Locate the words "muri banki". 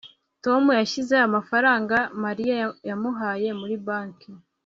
3.59-4.29